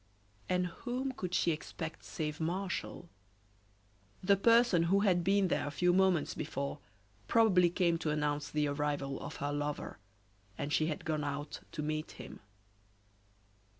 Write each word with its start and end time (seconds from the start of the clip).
And 0.49 0.65
whom 0.65 1.11
could 1.11 1.35
she 1.35 1.51
expect 1.51 2.03
save 2.03 2.39
Martial? 2.39 3.07
The 4.23 4.35
person 4.35 4.81
who 4.89 5.01
had 5.01 5.23
been 5.23 5.47
there 5.47 5.67
a 5.67 5.69
few 5.69 5.93
moments 5.93 6.33
before 6.33 6.79
probably 7.27 7.69
came 7.69 7.99
to 7.99 8.09
announce 8.09 8.49
the 8.49 8.65
arrival 8.67 9.19
of 9.21 9.35
her 9.35 9.53
lover, 9.53 9.99
and 10.57 10.73
she 10.73 10.87
had 10.87 11.05
gone 11.05 11.23
out 11.23 11.59
to 11.73 11.83
meet 11.83 12.13
him. 12.13 12.39